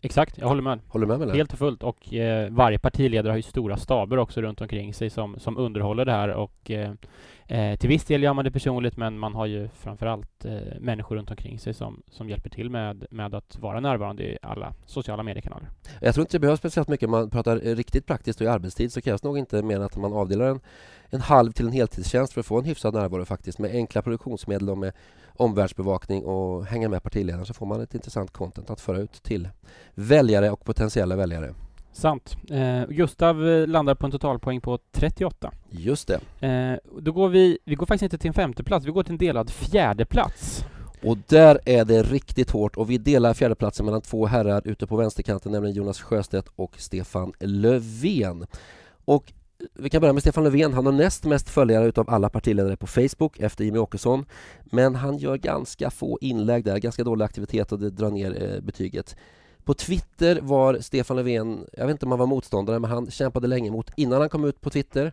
Exakt, 0.00 0.38
jag 0.38 0.48
håller 0.48 0.62
med. 0.62 0.80
Håller 0.88 1.06
med, 1.06 1.18
med 1.18 1.36
Helt 1.36 1.52
och 1.52 1.58
fullt. 1.58 1.82
Och 1.82 2.14
eh, 2.14 2.50
varje 2.50 2.78
partiledare 2.78 3.30
har 3.30 3.36
ju 3.36 3.42
stora 3.42 3.76
staber 3.76 4.16
också 4.16 4.40
runt 4.40 4.60
omkring 4.60 4.94
sig 4.94 5.10
som, 5.10 5.38
som 5.38 5.56
underhåller 5.56 6.04
det 6.04 6.12
här 6.12 6.28
och 6.28 6.70
eh, 6.70 6.92
eh, 7.48 7.76
till 7.76 7.88
viss 7.88 8.04
del 8.04 8.22
gör 8.22 8.34
man 8.34 8.44
det 8.44 8.50
personligt 8.50 8.96
men 8.96 9.18
man 9.18 9.34
har 9.34 9.46
ju 9.46 9.68
framförallt 9.68 10.44
eh, 10.44 10.52
människor 10.80 11.16
runt 11.16 11.30
omkring 11.30 11.58
sig 11.58 11.74
som, 11.74 12.02
som 12.10 12.28
hjälper 12.28 12.50
till 12.50 12.70
med, 12.70 13.06
med 13.10 13.34
att 13.34 13.58
vara 13.58 13.80
närvarande 13.80 14.22
i 14.22 14.38
alla 14.42 14.74
sociala 14.86 15.22
mediekanaler. 15.22 15.68
Jag 16.00 16.14
tror 16.14 16.22
inte 16.22 16.36
det 16.36 16.40
behövs 16.40 16.58
speciellt 16.58 16.88
mycket. 16.88 17.06
Om 17.06 17.10
man 17.10 17.30
pratar 17.30 17.66
eh, 17.66 17.76
riktigt 17.76 18.06
praktiskt 18.06 18.40
och 18.40 18.44
i 18.44 18.48
arbetstid 18.48 18.92
så 18.92 19.00
krävs 19.00 19.22
nog 19.22 19.38
inte 19.38 19.62
mer 19.62 19.76
än 19.76 19.82
att 19.82 19.96
man 19.96 20.12
avdelar 20.12 20.44
en, 20.44 20.60
en 21.10 21.20
halv 21.20 21.52
till 21.52 21.66
en 21.66 21.72
heltidstjänst 21.72 22.32
för 22.32 22.40
att 22.40 22.46
få 22.46 22.58
en 22.58 22.64
hyfsad 22.64 22.94
närvaro 22.94 23.24
faktiskt 23.24 23.58
med 23.58 23.70
enkla 23.70 24.02
produktionsmedel 24.02 24.70
och 24.70 24.78
med 24.78 24.92
omvärldsbevakning 25.36 26.24
och 26.24 26.66
hänga 26.66 26.88
med 26.88 27.02
partiledaren 27.02 27.46
så 27.46 27.54
får 27.54 27.66
man 27.66 27.80
ett 27.80 27.94
intressant 27.94 28.30
content 28.32 28.70
att 28.70 28.80
föra 28.80 28.98
ut 28.98 29.22
till 29.22 29.48
väljare 29.94 30.50
och 30.50 30.64
potentiella 30.64 31.16
väljare. 31.16 31.54
Sant. 31.92 32.36
Eh, 32.50 32.86
Gustav 32.88 33.48
eh, 33.48 33.66
landar 33.66 33.94
på 33.94 34.06
en 34.06 34.12
totalpoäng 34.12 34.60
på 34.60 34.78
38. 34.92 35.52
Just 35.70 36.08
det. 36.08 36.46
Eh, 36.46 37.00
då 37.00 37.12
går 37.12 37.28
vi, 37.28 37.58
vi 37.64 37.74
går 37.74 37.86
faktiskt 37.86 38.02
inte 38.02 38.18
till 38.18 38.28
en 38.28 38.34
femteplats, 38.34 38.86
vi 38.86 38.90
går 38.90 39.02
till 39.02 39.12
en 39.12 39.18
delad 39.18 39.50
fjärdeplats. 39.50 40.64
Och 41.02 41.18
där 41.28 41.60
är 41.64 41.84
det 41.84 42.02
riktigt 42.02 42.50
hårt 42.50 42.76
och 42.76 42.90
vi 42.90 42.98
delar 42.98 43.34
fjärdeplatsen 43.34 43.86
mellan 43.86 44.00
två 44.00 44.26
herrar 44.26 44.62
ute 44.64 44.86
på 44.86 44.96
vänsterkanten, 44.96 45.52
nämligen 45.52 45.76
Jonas 45.76 46.00
Sjöstedt 46.00 46.48
och 46.56 46.80
Stefan 46.80 47.32
Löfven. 47.40 48.46
Och 49.04 49.32
vi 49.74 49.90
kan 49.90 50.00
börja 50.00 50.12
med 50.12 50.22
Stefan 50.22 50.44
Löfven. 50.44 50.72
Han 50.72 50.86
har 50.86 50.92
näst 50.92 51.24
mest 51.24 51.48
följare 51.48 51.86
utav 51.86 52.10
alla 52.10 52.28
partiledare 52.28 52.76
på 52.76 52.86
Facebook 52.86 53.40
efter 53.40 53.64
Jimmy 53.64 53.78
Åkesson. 53.78 54.24
Men 54.64 54.94
han 54.94 55.18
gör 55.18 55.36
ganska 55.36 55.90
få 55.90 56.18
inlägg 56.20 56.64
där, 56.64 56.78
ganska 56.78 57.04
dålig 57.04 57.24
aktivitet 57.24 57.72
och 57.72 57.78
det 57.78 57.90
drar 57.90 58.10
ner 58.10 58.42
eh, 58.42 58.60
betyget. 58.60 59.16
På 59.64 59.74
Twitter 59.74 60.40
var 60.42 60.78
Stefan 60.80 61.16
Löfven, 61.16 61.66
jag 61.72 61.86
vet 61.86 61.94
inte 61.94 62.06
om 62.06 62.12
han 62.12 62.18
var 62.18 62.26
motståndare, 62.26 62.78
men 62.78 62.90
han 62.90 63.10
kämpade 63.10 63.46
länge 63.46 63.70
mot 63.70 63.90
innan 63.96 64.20
han 64.20 64.28
kom 64.28 64.44
ut 64.44 64.60
på 64.60 64.70
Twitter. 64.70 65.12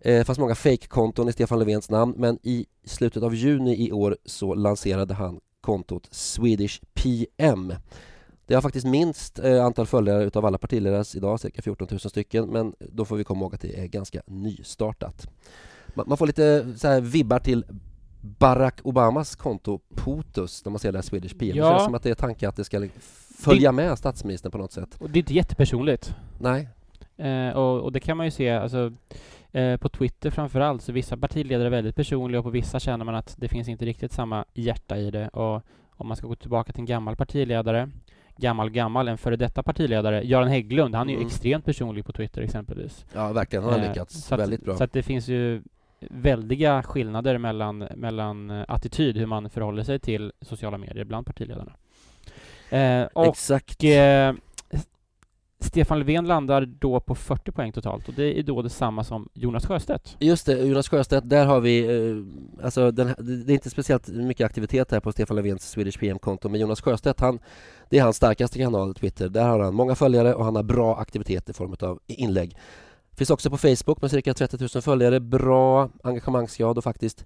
Eh, 0.00 0.24
fanns 0.24 0.38
många 0.38 0.54
fake-konton 0.54 1.28
i 1.28 1.32
Stefan 1.32 1.58
Löfvens 1.58 1.90
namn, 1.90 2.14
men 2.16 2.38
i 2.42 2.66
slutet 2.84 3.22
av 3.22 3.34
juni 3.34 3.86
i 3.86 3.92
år 3.92 4.16
så 4.24 4.54
lanserade 4.54 5.14
han 5.14 5.40
kontot 5.60 6.08
Swedish 6.10 6.80
PM. 6.94 7.72
Det 8.46 8.54
har 8.54 8.62
faktiskt 8.62 8.86
minst 8.86 9.38
eh, 9.38 9.64
antal 9.64 9.86
följare 9.86 10.24
utav 10.24 10.46
alla 10.46 10.58
partiledare 10.58 11.04
idag, 11.16 11.40
cirka 11.40 11.62
14 11.62 11.88
000 11.90 12.00
stycken, 12.00 12.48
men 12.48 12.74
då 12.78 13.04
får 13.04 13.16
vi 13.16 13.24
komma 13.24 13.40
ihåg 13.40 13.54
att 13.54 13.60
det 13.60 13.80
är 13.80 13.86
ganska 13.86 14.22
nystartat. 14.26 15.28
Man, 15.94 16.16
får 16.16 16.26
lite 16.26 16.74
så 16.76 16.88
här 16.88 17.00
vibbar 17.00 17.38
till 17.38 17.64
Barack 18.20 18.80
Obamas 18.82 19.36
konto 19.36 19.80
POTUS 19.94 20.64
när 20.64 20.70
man 20.70 20.78
ser 20.78 20.92
det 20.92 20.98
här 20.98 21.02
Swedish 21.02 21.38
PM. 21.38 21.56
Ja. 21.56 21.64
Det 21.64 21.70
känns 21.70 21.84
som 21.84 21.94
att 21.94 22.02
det 22.02 22.10
är 22.10 22.14
tanken 22.14 22.48
att 22.48 22.56
det 22.56 22.64
ska 22.64 22.88
följa 23.40 23.72
med 23.72 23.98
statsministern 23.98 24.52
på 24.52 24.58
något 24.58 24.72
sätt. 24.72 24.96
Och 24.98 25.10
det 25.10 25.18
är 25.18 25.20
inte 25.20 25.34
jättepersonligt. 25.34 26.14
Nej. 26.38 26.68
Eh, 27.16 27.56
och, 27.56 27.80
och, 27.80 27.92
det 27.92 28.00
kan 28.00 28.16
man 28.16 28.26
ju 28.26 28.30
se, 28.30 28.50
alltså 28.50 28.92
eh, 29.52 29.76
på 29.76 29.88
Twitter 29.88 30.30
framförallt, 30.30 30.82
så 30.82 30.92
vissa 30.92 31.16
partiledare 31.16 31.68
är 31.68 31.70
väldigt 31.70 31.96
personliga 31.96 32.38
och 32.38 32.44
på 32.44 32.50
vissa 32.50 32.80
känner 32.80 33.04
man 33.04 33.14
att 33.14 33.34
det 33.38 33.48
finns 33.48 33.68
inte 33.68 33.84
riktigt 33.84 34.12
samma 34.12 34.44
hjärta 34.54 34.96
i 34.96 35.10
det. 35.10 35.28
Och 35.28 35.62
om 35.90 36.08
man 36.08 36.16
ska 36.16 36.26
gå 36.26 36.34
tillbaka 36.34 36.72
till 36.72 36.80
en 36.80 36.86
gammal 36.86 37.16
partiledare, 37.16 37.90
gammal 38.36 38.70
gammal, 38.70 39.08
en 39.08 39.18
före 39.18 39.36
detta 39.36 39.62
partiledare, 39.62 40.22
Göran 40.22 40.48
Hägglund, 40.48 40.94
han 40.94 41.08
är 41.08 41.12
ju 41.12 41.16
mm. 41.16 41.26
extremt 41.26 41.64
personlig 41.64 42.04
på 42.04 42.12
Twitter 42.12 42.42
exempelvis. 42.42 43.04
Ja, 43.14 43.32
verkligen. 43.32 43.64
Han 43.64 43.72
har 43.72 43.80
eh, 43.80 43.88
lyckats 43.88 44.32
väldigt 44.32 44.64
bra. 44.64 44.76
Så 44.76 44.84
att 44.84 44.92
det 44.92 45.02
finns 45.02 45.28
ju 45.28 45.62
väldiga 46.00 46.82
skillnader 46.82 47.38
mellan, 47.38 47.78
mellan 47.78 48.50
attityd, 48.50 49.16
hur 49.16 49.26
man 49.26 49.50
förhåller 49.50 49.82
sig 49.82 49.98
till 49.98 50.32
sociala 50.40 50.78
medier 50.78 51.04
bland 51.04 51.26
partiledarna. 51.26 51.72
Eh, 52.70 53.02
och 53.12 53.26
Exakt. 53.26 53.84
eh, 53.84 54.32
Stefan 55.62 55.98
Löfven 55.98 56.26
landar 56.26 56.66
då 56.66 57.00
på 57.00 57.14
40 57.14 57.52
poäng 57.52 57.72
totalt 57.72 58.08
och 58.08 58.14
det 58.14 58.38
är 58.38 58.42
då 58.42 58.62
detsamma 58.62 59.04
som 59.04 59.28
Jonas 59.34 59.66
Sjöstedt. 59.66 60.16
Just 60.18 60.46
det, 60.46 60.58
Jonas 60.58 60.88
Sjöstedt, 60.88 61.28
där 61.28 61.46
har 61.46 61.60
vi... 61.60 61.78
Eh, 61.80 62.64
alltså 62.64 62.90
den, 62.90 63.14
det 63.18 63.52
är 63.52 63.54
inte 63.54 63.70
speciellt 63.70 64.08
mycket 64.08 64.44
aktivitet 64.44 64.90
här 64.90 65.00
på 65.00 65.12
Stefan 65.12 65.36
Löfvens 65.36 65.70
Swedish 65.70 65.98
PM-konto 65.98 66.48
men 66.48 66.60
Jonas 66.60 66.80
Sjöstedt, 66.80 67.20
han, 67.20 67.38
det 67.88 67.98
är 67.98 68.02
hans 68.02 68.16
starkaste 68.16 68.58
kanal, 68.58 68.94
Twitter. 68.94 69.28
Där 69.28 69.48
har 69.48 69.58
han 69.58 69.74
många 69.74 69.94
följare 69.94 70.34
och 70.34 70.44
han 70.44 70.56
har 70.56 70.62
bra 70.62 70.96
aktivitet 70.96 71.48
i 71.48 71.52
form 71.52 71.76
av 71.80 72.00
inlägg. 72.06 72.56
Finns 73.16 73.30
också 73.30 73.50
på 73.50 73.56
Facebook 73.56 74.02
med 74.02 74.10
cirka 74.10 74.34
30 74.34 74.56
000 74.74 74.82
följare. 74.82 75.20
Bra 75.20 75.90
engagemangsgrad 76.02 76.78
och 76.78 76.84
faktiskt 76.84 77.24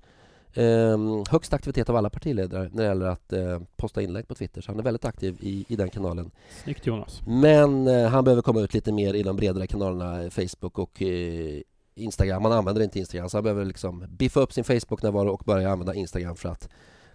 eh, 0.54 0.98
högst 1.30 1.52
aktivitet 1.52 1.88
av 1.88 1.96
alla 1.96 2.10
partiledare 2.10 2.70
när 2.72 2.82
det 2.82 2.88
gäller 2.88 3.06
att 3.06 3.32
eh, 3.32 3.60
posta 3.76 4.02
inlägg 4.02 4.28
på 4.28 4.34
Twitter. 4.34 4.60
Så 4.60 4.70
han 4.70 4.78
är 4.78 4.82
väldigt 4.82 5.04
aktiv 5.04 5.36
i, 5.40 5.64
i 5.68 5.76
den 5.76 5.90
kanalen. 5.90 6.30
Snyggt 6.62 6.86
Jonas. 6.86 7.22
Men 7.26 7.86
eh, 7.88 8.08
han 8.08 8.24
behöver 8.24 8.42
komma 8.42 8.60
ut 8.60 8.74
lite 8.74 8.92
mer 8.92 9.14
i 9.14 9.22
de 9.22 9.36
bredare 9.36 9.66
kanalerna 9.66 10.22
eh, 10.22 10.30
Facebook 10.30 10.78
och 10.78 11.02
eh, 11.02 11.60
Instagram. 11.94 12.44
Han 12.44 12.52
använder 12.52 12.82
inte 12.82 12.98
Instagram 12.98 13.28
så 13.28 13.36
han 13.36 13.44
behöver 13.44 13.64
liksom 13.64 14.04
biffa 14.08 14.40
upp 14.40 14.52
sin 14.52 14.64
Facebook-närvaro 14.64 15.28
och 15.28 15.42
börja 15.44 15.70
använda 15.70 15.94
Instagram 15.94 16.36
för 16.36 16.48
att 16.48 16.68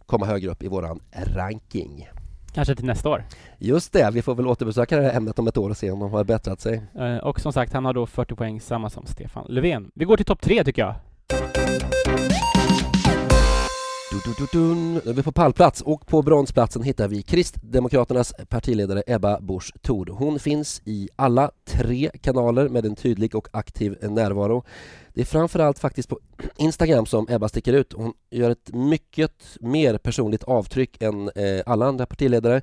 komma 0.05 0.25
högre 0.25 0.49
upp 0.49 0.63
i 0.63 0.67
våran 0.67 0.99
ranking. 1.11 2.07
Kanske 2.53 2.75
till 2.75 2.85
nästa 2.85 3.09
år. 3.09 3.23
Just 3.57 3.93
det, 3.93 4.09
vi 4.13 4.21
får 4.21 4.35
väl 4.35 4.47
återbesöka 4.47 4.97
det 4.97 5.03
här 5.03 5.17
ämnet 5.17 5.39
om 5.39 5.47
ett 5.47 5.57
år 5.57 5.69
och 5.69 5.77
se 5.77 5.91
om 5.91 5.99
de 5.99 6.11
har 6.11 6.23
bättrat 6.23 6.61
sig. 6.61 6.81
Eh, 6.99 7.17
och 7.17 7.39
som 7.39 7.53
sagt, 7.53 7.73
han 7.73 7.85
har 7.85 7.93
då 7.93 8.05
40 8.05 8.35
poäng, 8.35 8.61
samma 8.61 8.89
som 8.89 9.05
Stefan 9.05 9.45
Löfven. 9.49 9.91
Vi 9.95 10.05
går 10.05 10.17
till 10.17 10.25
topp 10.25 10.41
tre 10.41 10.63
tycker 10.63 10.81
jag. 10.81 10.95
Nu 14.25 15.01
är 15.05 15.13
vi 15.13 15.23
på 15.23 15.31
pallplats 15.31 15.81
och 15.81 16.07
på 16.07 16.21
bronsplatsen 16.21 16.83
hittar 16.83 17.07
vi 17.07 17.21
Kristdemokraternas 17.21 18.33
partiledare 18.49 19.03
Ebba 19.07 19.39
Busch 19.41 19.73
Thor. 19.81 20.05
Hon 20.05 20.39
finns 20.39 20.81
i 20.85 21.09
alla 21.15 21.51
tre 21.65 22.11
kanaler 22.21 22.69
med 22.69 22.85
en 22.85 22.95
tydlig 22.95 23.35
och 23.35 23.47
aktiv 23.51 23.97
närvaro. 24.01 24.63
Det 25.13 25.21
är 25.21 25.25
framförallt 25.25 25.79
faktiskt 25.79 26.09
på 26.09 26.19
Instagram 26.57 27.05
som 27.05 27.27
Ebba 27.29 27.49
sticker 27.49 27.73
ut. 27.73 27.93
Hon 27.93 28.13
gör 28.29 28.49
ett 28.49 28.73
mycket 28.73 29.57
mer 29.61 29.97
personligt 29.97 30.43
avtryck 30.43 31.01
än 31.01 31.29
eh, 31.35 31.61
alla 31.65 31.85
andra 31.85 32.05
partiledare. 32.05 32.61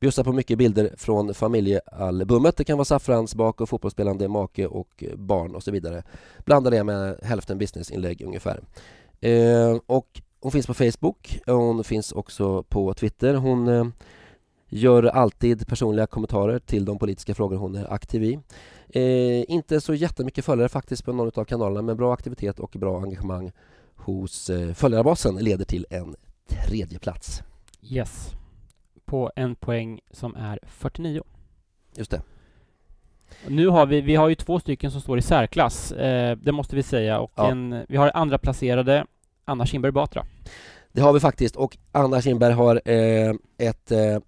Bjussar 0.00 0.24
på 0.24 0.32
mycket 0.32 0.58
bilder 0.58 0.94
från 0.96 1.34
familjealbumet. 1.34 2.56
Det 2.56 2.64
kan 2.64 2.78
vara 2.78 2.84
saffransbak 2.84 3.60
och 3.60 3.68
fotbollsspelande 3.68 4.28
make 4.28 4.66
och 4.66 5.04
barn 5.16 5.54
och 5.54 5.62
så 5.62 5.70
vidare. 5.70 6.02
Blandar 6.44 6.70
det 6.70 6.84
med 6.84 7.18
hälften 7.22 7.58
businessinlägg 7.58 8.22
ungefär. 8.22 8.60
Eh, 9.20 9.78
och 9.86 10.20
hon 10.44 10.52
finns 10.52 10.66
på 10.66 10.74
Facebook, 10.74 11.40
hon 11.46 11.84
finns 11.84 12.12
också 12.12 12.62
på 12.62 12.94
Twitter. 12.94 13.34
Hon 13.34 13.68
eh, 13.68 13.86
gör 14.68 15.02
alltid 15.02 15.66
personliga 15.66 16.06
kommentarer 16.06 16.58
till 16.58 16.84
de 16.84 16.98
politiska 16.98 17.34
frågor 17.34 17.56
hon 17.56 17.74
är 17.74 17.92
aktiv 17.92 18.24
i. 18.24 18.38
Eh, 18.88 19.50
inte 19.50 19.80
så 19.80 19.94
jättemycket 19.94 20.44
följare 20.44 20.68
faktiskt 20.68 21.04
på 21.04 21.12
någon 21.12 21.30
av 21.34 21.44
kanalerna 21.44 21.82
men 21.82 21.96
bra 21.96 22.14
aktivitet 22.14 22.58
och 22.58 22.70
bra 22.78 23.02
engagemang 23.02 23.52
hos 23.96 24.50
eh, 24.50 24.72
följarbasen 24.74 25.36
leder 25.36 25.64
till 25.64 25.86
en 25.90 26.16
tredje 26.48 26.98
plats. 26.98 27.42
Yes. 27.82 28.30
På 29.04 29.32
en 29.36 29.54
poäng 29.54 30.00
som 30.10 30.36
är 30.36 30.58
49. 30.66 31.22
Just 31.96 32.10
det. 32.10 32.22
Nu 33.48 33.68
har 33.68 33.86
vi, 33.86 34.00
vi 34.00 34.14
har 34.16 34.28
ju 34.28 34.34
två 34.34 34.60
stycken 34.60 34.90
som 34.90 35.00
står 35.00 35.18
i 35.18 35.22
särklass, 35.22 35.92
eh, 35.92 36.36
det 36.36 36.52
måste 36.52 36.76
vi 36.76 36.82
säga, 36.82 37.20
och 37.20 37.32
Ja. 37.34 37.50
en, 37.50 37.84
vi 37.88 37.96
har 37.96 38.10
andra 38.14 38.38
placerade 38.38 39.06
Anna 39.44 39.66
Kinberg 39.66 39.92
Batra. 39.92 40.26
Det 40.92 41.00
har 41.00 41.12
vi 41.12 41.20
faktiskt 41.20 41.56
och 41.56 41.76
Anna 41.92 42.22
Kinberg 42.22 42.52
har 42.52 42.80
eh, 42.84 43.34
ett 43.58 43.92
eh, 43.92 44.18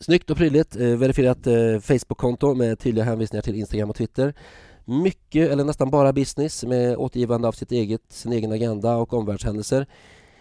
snyggt 0.00 0.30
och 0.30 0.36
prydligt 0.36 0.76
eh, 0.76 0.86
verifierat 0.86 1.46
eh, 1.46 1.78
Facebook-konto 1.80 2.54
med 2.54 2.78
tydliga 2.78 3.04
hänvisningar 3.04 3.42
till 3.42 3.54
Instagram 3.54 3.90
och 3.90 3.96
Twitter. 3.96 4.34
Mycket, 4.84 5.50
eller 5.50 5.64
nästan 5.64 5.90
bara 5.90 6.12
business 6.12 6.64
med 6.64 6.96
återgivande 6.96 7.48
av 7.48 7.52
sitt 7.52 7.72
eget, 7.72 8.02
sin 8.08 8.32
egen 8.32 8.52
agenda 8.52 8.96
och 8.96 9.12
omvärldshändelser. 9.12 9.86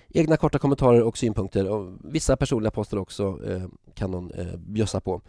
Egna 0.09 0.37
korta 0.37 0.59
kommentarer 0.59 1.01
och 1.01 1.17
synpunkter 1.17 1.69
och 1.69 1.93
vissa 2.03 2.37
personliga 2.37 2.71
poster 2.71 2.97
också 2.97 3.39
eh, 3.47 3.63
kan 3.93 4.13
hon 4.13 4.31
eh, 4.31 4.57
bjussa 4.57 4.99
på. 4.99 5.21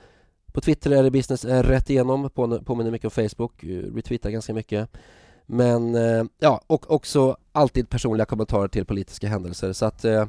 På 0.53 0.61
Twitter 0.61 0.91
är 0.91 1.03
det 1.03 1.11
business 1.11 1.45
rätt 1.45 1.91
igenom, 1.91 2.31
på, 2.31 2.61
påminner 2.61 2.91
mycket 2.91 3.05
om 3.05 3.29
Facebook, 3.29 3.65
eh, 3.65 3.95
retweetar 3.95 4.31
ganska 4.31 4.55
mycket. 4.55 4.91
Men 5.47 5.95
eh, 5.95 6.25
ja, 6.39 6.61
och 6.67 6.91
också 6.91 7.37
alltid 7.53 7.89
personliga 7.89 8.25
kommentarer 8.27 8.69
till 8.69 8.85
politiska 8.85 9.29
händelser 9.29 9.73
så 9.73 9.87
att 9.87 10.05
eh, 10.05 10.27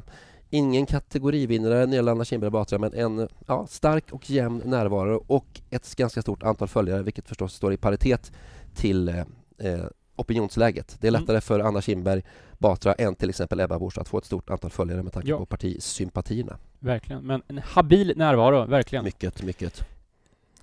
ingen 0.50 0.86
kategorivinnare 0.86 1.74
när 1.78 1.86
det 1.86 1.94
gäller 1.96 2.12
Anna 2.12 2.24
Kinberg 2.24 2.50
Batra 2.50 2.78
men 2.78 2.94
en 2.94 3.28
ja, 3.46 3.66
stark 3.70 4.04
och 4.12 4.30
jämn 4.30 4.62
närvaro 4.64 5.24
och 5.26 5.60
ett 5.70 5.94
ganska 5.96 6.22
stort 6.22 6.42
antal 6.42 6.68
följare 6.68 7.02
vilket 7.02 7.28
förstås 7.28 7.54
står 7.54 7.72
i 7.72 7.76
paritet 7.76 8.32
till 8.74 9.08
eh, 9.08 9.18
eh, 9.58 9.84
opinionsläget. 10.16 10.96
Det 11.00 11.06
är 11.06 11.10
Mm. 11.10 11.20
lättare 11.22 11.40
för 11.40 11.60
Anna 11.60 11.80
Kinberg 11.82 12.22
Batra 12.58 12.92
än 12.92 13.14
till 13.14 13.28
exempel 13.30 13.60
Ebba 13.60 13.78
Busch 13.78 13.98
att 13.98 14.08
få 14.08 14.18
ett 14.18 14.24
stort 14.24 14.50
antal 14.50 14.70
följare 14.70 15.02
med 15.02 15.12
tanke 15.12 15.28
Ja. 15.28 15.38
på 15.38 15.46
partisympatierna. 15.46 16.58
Verkligen, 16.78 17.22
men 17.26 17.42
en 17.48 17.58
habil 17.58 18.12
närvaro, 18.16 18.66
verkligen. 18.66 19.04
Mycket, 19.04 19.42
mycket. 19.42 19.84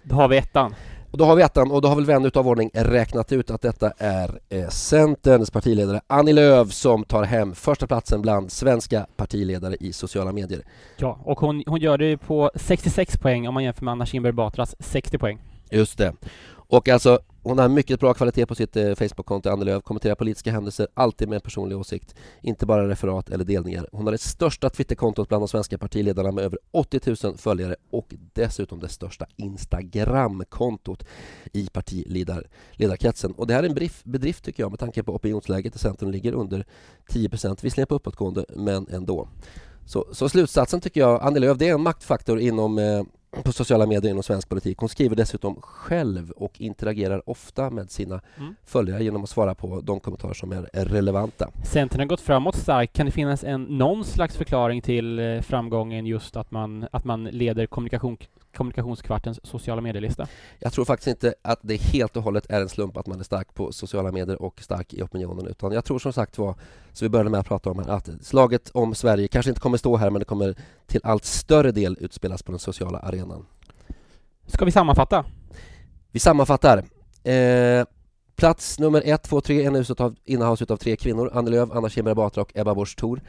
Då 0.03 0.15
har 0.15 0.27
vi 0.27 0.38
ettan. 0.38 0.75
Och 1.12 1.17
då 1.17 1.25
har 1.25 1.36
vi 1.36 1.43
ettan 1.43 1.72
och 1.72 1.81
då 1.81 1.88
har 1.88 1.96
väl 1.96 2.05
vän 2.05 2.25
utav 2.25 2.48
ordning 2.48 2.70
räknat 2.74 3.31
ut 3.31 3.51
att 3.51 3.62
detta 3.62 3.91
är 3.98 4.39
eh, 4.50 4.67
Centerns 4.67 5.51
partiledare 5.51 6.01
Annie 6.08 6.34
Lööf 6.34 6.72
som 6.72 7.03
tar 7.03 7.24
hem 7.24 7.55
första 7.55 7.88
platsen 7.88 8.22
bland 8.22 8.51
svenska 8.51 9.05
partiledare 9.15 9.75
i 9.79 9.93
sociala 9.93 10.31
medier. 10.31 10.62
Ja, 10.98 11.20
och 11.24 11.39
hon, 11.39 11.63
hon 11.67 11.79
gör 11.79 11.98
det 11.98 12.17
på 12.17 12.51
66 12.55 13.17
poäng 13.17 13.48
om 13.48 13.53
man 13.53 13.63
jämför 13.63 13.86
med 13.86 13.91
Anna 13.91 14.05
Kinberg 14.05 14.34
Batras 14.34 14.75
60 14.79 15.17
poäng. 15.17 15.39
Just 15.70 15.98
det. 15.98 16.13
Och 16.51 16.89
alltså, 16.89 17.20
hon 17.43 17.60
har 17.60 17.69
mycket 17.69 18.00
bra 18.00 18.13
kvalitet 18.13 18.45
på 18.45 18.55
sitt 18.55 18.75
eh, 18.75 18.95
Facebook-konto, 18.95 19.50
Annie 19.50 19.65
Lööf, 19.65 19.83
kommenterar 19.83 20.15
politiska 20.15 20.51
händelser, 20.51 20.88
alltid 20.93 21.27
med 21.27 21.36
en 21.36 21.41
personlig 21.41 21.77
åsikt, 21.77 22.15
inte 22.41 22.65
bara 22.65 22.88
referat 22.88 23.29
eller 23.29 23.45
delningar. 23.45 23.88
Hon 23.91 24.05
har 24.05 24.12
det 24.12 24.17
största 24.17 24.69
Twitterkontot 24.69 25.27
bland 25.27 25.41
de 25.41 25.48
svenska 25.48 25.77
partiledarna 25.77 26.31
med 26.31 26.43
över 26.43 26.60
80 26.71 27.27
000 27.27 27.38
följare 27.38 27.75
och 27.91 28.13
dessutom 28.33 28.79
det 28.79 28.89
största 28.89 29.25
Instagram-kontot 29.36 31.05
i 31.53 31.67
partiledarkretsen. 31.67 33.31
Och 33.31 33.48
det 33.48 33.53
här 33.53 33.63
är 33.63 33.67
en 33.67 33.74
bedrift, 33.74 34.05
bedrift 34.05 34.43
tycker 34.43 34.63
jag 34.63 34.71
med 34.71 34.79
tanke 34.79 35.03
på 35.03 35.15
opinionsläget 35.15 35.74
där 35.74 35.79
Centern 35.79 36.12
ligger 36.12 36.33
under 36.33 36.65
10 37.10 37.29
visserligen 37.62 37.88
på 37.88 37.95
uppåtgående, 37.95 38.45
men 38.55 38.88
ändå. 38.89 39.27
Så, 39.86 40.05
så 40.12 40.29
slutsatsen 40.29 40.81
tycker 40.81 41.01
jag, 41.01 41.21
Annie 41.21 41.39
Lööf, 41.39 41.57
det 41.57 41.69
är 41.69 41.74
en 41.74 41.81
maktfaktor 41.81 42.39
inom 42.39 42.77
eh, 42.77 43.03
på 43.43 43.51
sociala 43.51 43.85
medier 43.85 44.11
inom 44.11 44.23
svensk 44.23 44.50
politik. 44.50 44.77
Hon 44.77 44.89
skriver 44.89 45.15
dessutom 45.15 45.61
själv 45.61 46.31
och 46.31 46.61
interagerar 46.61 47.29
ofta 47.29 47.69
med 47.69 47.91
sina 47.91 48.21
Mm. 48.38 48.55
följare 48.65 49.03
genom 49.03 49.23
att 49.23 49.29
svara 49.29 49.55
på 49.55 49.81
de 49.81 50.00
kommentarer 50.00 50.33
som 50.33 50.51
är 50.51 50.85
relevanta. 50.85 51.50
Centern 51.65 52.00
har 52.00 52.07
gått 52.07 52.21
framåt 52.21 52.55
starkt. 52.55 52.93
Kan 52.95 53.05
det 53.05 53.11
finnas 53.11 53.43
en, 53.43 53.63
någon 53.63 54.05
slags 54.05 54.38
förklaring 54.38 54.81
till 54.81 55.19
eh, 55.19 55.41
framgången 55.41 56.05
just 56.05 56.35
att 56.35 56.51
man, 56.51 56.88
att 56.91 57.03
man 57.05 57.23
leder 57.23 57.65
kommunikation, 57.65 58.17
kommunikationskvartens 58.53 59.39
sociala 59.43 59.81
medielista? 59.81 60.27
Jag 60.60 60.74
tror 60.74 60.86
faktiskt 60.86 61.08
inte 61.08 61.34
att 61.41 61.60
det 61.62 61.75
helt 61.75 62.17
och 62.17 62.24
hållet 62.24 62.46
är 62.50 62.62
en 62.62 62.70
slump 62.70 62.98
att 62.98 63.08
man 63.08 63.20
är 63.20 63.24
stark 63.24 63.53
på 63.53 63.72
sociala 63.72 64.12
medier 64.12 64.41
och 64.41 64.62
stark 64.62 64.93
i 64.93 65.03
opinionen 65.03 65.48
utan 65.48 65.72
jag 65.72 65.86
tror 65.86 66.00
som 66.00 66.13
sagt 66.13 66.38
var, 66.38 66.55
så 66.93 67.05
vi 67.05 67.10
började 67.10 67.29
med 67.29 67.39
att 67.39 67.48
prata 67.48 67.70
om 67.70 67.79
här, 67.79 67.89
att 67.89 68.10
slaget 68.22 68.70
om 68.70 68.96
Sverige 68.96 69.27
kanske 69.27 69.51
inte 69.51 69.62
kommer 69.62 69.77
stå 69.77 69.98
här 69.98 70.10
men 70.10 70.20
det 70.20 70.25
kommer 70.25 70.55
till 70.88 71.01
allt 71.03 71.25
större 71.25 71.72
del 71.72 71.98
utspelas 72.00 72.43
på 72.43 72.51
den 72.51 72.60
sociala 72.60 73.00
arenan. 73.00 73.46
Ska 74.48 74.65
vi 74.65 74.72
sammanfatta? 74.72 75.25
Vi 76.12 76.20
sammanfattar. 76.20 76.84
Eh, 77.24 77.86
plats 78.36 78.79
nummer 78.79 79.01
ett, 79.05 79.24
två, 79.24 79.41
tre 79.41 79.63
innehas 79.63 79.89
utav, 79.89 80.15
innehas 80.25 80.62
utav 80.62 80.77
tre 80.77 80.96
kvinnor. 80.96 81.31
Annie 81.34 81.50
Lööf, 81.50 81.70
Anna 81.72 81.89
Kinberg 81.89 82.15
Batra 82.15 82.41
och 82.41 82.51
Ebba 82.55 82.75
Busch 82.75 82.98
Thor. 82.98 83.22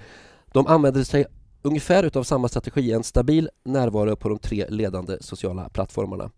De 0.53 0.67
använder 0.67 1.05
sig 1.05 1.27
ungefär 1.63 2.03
utav 2.03 2.23
samma 2.23 2.49
strategi, 2.49 2.93
en 2.93 3.05
stabil 3.05 3.49
närvaro 3.65 4.17
på 4.17 4.29
de 4.29 4.39
tre 4.39 4.67
ledande 4.69 5.17
sociala 5.21 5.69
plattformarna. 5.69 6.31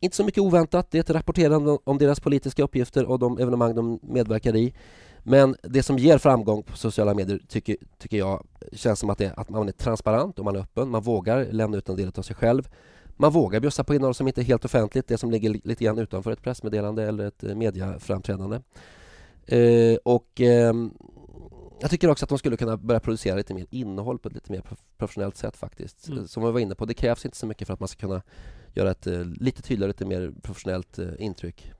Inte 0.00 0.16
så 0.16 0.24
mycket 0.24 0.42
oväntat, 0.42 0.90
det 0.90 0.98
är 0.98 1.00
ett 1.00 1.10
rapporterande 1.10 1.78
om 1.84 1.98
deras 1.98 2.20
politiska 2.20 2.62
uppgifter 2.62 3.04
och 3.04 3.18
de 3.18 3.38
evenemang 3.38 3.74
de 3.74 4.00
medverkar 4.02 4.56
i. 4.56 4.74
Men 5.22 5.56
det 5.62 5.82
som 5.82 5.98
ger 5.98 6.18
framgång 6.18 6.62
på 6.62 6.76
sociala 6.76 7.14
medier 7.14 7.40
tycker, 7.48 7.76
tycker 7.98 8.16
jag 8.16 8.46
känns 8.72 8.98
som 8.98 9.10
att, 9.10 9.18
det, 9.18 9.32
att 9.36 9.48
man 9.48 9.68
är 9.68 9.72
transparent 9.72 10.38
och 10.38 10.44
man 10.44 10.56
är 10.56 10.60
öppen. 10.60 10.88
Man 10.88 11.02
vågar 11.02 11.44
lämna 11.44 11.76
ut 11.76 11.88
en 11.88 11.96
del 11.96 12.12
av 12.16 12.22
sig 12.22 12.36
själv. 12.36 12.68
Man 13.16 13.32
vågar 13.32 13.60
bjussa 13.60 13.84
på 13.84 13.94
innehåll 13.94 14.14
som 14.14 14.28
inte 14.28 14.40
är 14.40 14.44
helt 14.44 14.64
offentligt, 14.64 15.08
det 15.08 15.18
som 15.18 15.30
ligger 15.30 15.50
lite 15.64 15.84
grann 15.84 15.98
utanför 15.98 16.32
ett 16.32 16.42
pressmeddelande 16.42 17.08
eller 17.08 17.26
ett 17.26 17.44
eh, 17.44 17.54
mediaframträdande. 17.54 18.60
Eh, 19.46 19.96
och 20.04 20.40
ehm, 20.40 20.90
jag 21.80 21.90
tycker 21.90 22.10
också 22.10 22.24
att 22.24 22.28
de 22.28 22.38
skulle 22.38 22.56
kunna 22.56 22.76
börja 22.76 23.00
producera 23.00 23.36
lite 23.36 23.54
mer 23.54 23.66
innehåll 23.70 24.18
på 24.18 24.28
ett 24.28 24.34
lite 24.34 24.52
mer 24.52 24.60
prof- 24.60 24.84
professionellt 24.98 25.36
sätt 25.36 25.56
faktiskt. 25.56 26.08
Mm. 26.08 26.28
Som 26.28 26.44
vi 26.44 26.50
var 26.52 26.60
inne 26.60 26.74
på, 26.74 26.84
det 26.84 26.94
krävs 26.94 27.24
inte 27.24 27.36
så 27.36 27.46
mycket 27.46 27.66
för 27.66 27.74
att 27.74 27.80
man 27.80 27.88
ska 27.88 28.00
kunna 28.06 28.22
göra 28.74 28.90
ett 28.90 29.06
eh, 29.06 29.24
lite 29.24 29.62
tydligare, 29.62 29.88
lite 29.88 30.04
mer 30.04 30.32
professionellt 30.42 30.98
eh, 30.98 31.08
intryck. 31.18 31.72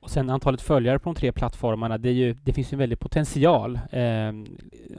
Och 0.00 0.10
sen 0.10 0.30
antalet 0.30 0.62
följare 0.62 0.98
på 0.98 1.04
de 1.10 1.14
tre 1.14 1.32
plattformarna, 1.32 1.98
det, 1.98 2.12
ju, 2.12 2.34
det 2.34 2.52
finns 2.52 2.72
ju 2.72 2.74
en 2.74 2.78
väldig 2.78 2.98
potential. 2.98 3.80
Eh, 3.90 4.32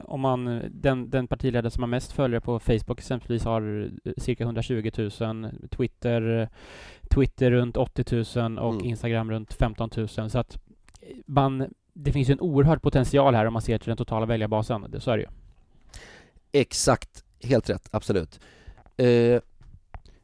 om 0.04 0.20
man, 0.20 0.62
den, 0.70 1.10
den 1.10 1.26
partiledare 1.28 1.70
som 1.70 1.82
har 1.82 1.88
mest 1.88 2.12
följare 2.12 2.40
på 2.40 2.58
Facebook 2.60 2.98
exempelvis 2.98 3.44
har 3.44 3.90
cirka 4.16 4.44
120 4.44 4.90
000, 5.20 5.50
Twitter, 5.70 6.48
Twitter 7.10 7.50
runt 7.50 7.76
80 7.76 8.38
000 8.40 8.58
och 8.58 8.74
Mm. 8.74 8.84
Instagram 8.84 9.30
runt 9.30 9.52
15 9.54 9.90
000. 9.96 10.08
Så 10.08 10.38
att 10.38 10.58
man, 11.26 11.74
det 11.94 12.12
finns 12.12 12.28
ju 12.28 12.32
en 12.32 12.40
oerhörd 12.40 12.82
potential 12.82 13.34
här 13.34 13.46
om 13.46 13.52
man 13.52 13.62
ser 13.62 13.78
till 13.78 13.88
den 13.88 13.96
totala 13.96 14.26
väljarbasen. 14.26 14.86
Det, 14.88 15.00
så 15.00 15.10
är 15.10 15.16
det 15.16 15.22
ju. 15.22 15.28
Exakt, 16.52 17.24
helt 17.42 17.70
rätt, 17.70 17.88
absolut. 17.90 18.40
Eh, 18.96 19.40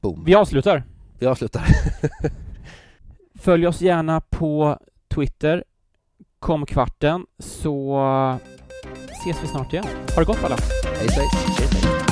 boom. 0.01 0.25
Vi 0.25 0.35
avslutar. 0.35 0.85
Vi 1.19 1.27
avslutar. 1.27 1.67
Följ 3.35 3.67
oss 3.67 3.81
gärna 3.81 4.21
på 4.21 4.79
Twitter, 5.09 5.65
kom 6.39 6.67
kvarten, 6.67 7.27
så 7.39 7.99
ses 9.11 9.43
vi 9.43 9.47
snart 9.47 9.73
igen. 9.73 9.85
Ha 10.15 10.21
det 10.21 10.27
gott 10.27 10.45
alla! 10.45 10.57
Hej, 10.85 11.09
hej. 11.11 12.06